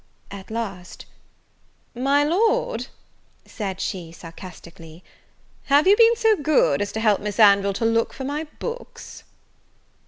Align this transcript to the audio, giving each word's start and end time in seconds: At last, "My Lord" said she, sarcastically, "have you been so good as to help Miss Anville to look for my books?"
At 0.31 0.49
last, 0.49 1.05
"My 1.93 2.23
Lord" 2.23 2.87
said 3.45 3.79
she, 3.79 4.11
sarcastically, 4.11 5.03
"have 5.65 5.85
you 5.85 5.95
been 5.95 6.15
so 6.15 6.35
good 6.37 6.81
as 6.81 6.91
to 6.93 6.99
help 6.99 7.21
Miss 7.21 7.39
Anville 7.39 7.73
to 7.75 7.85
look 7.85 8.11
for 8.11 8.23
my 8.23 8.45
books?" 8.57 9.23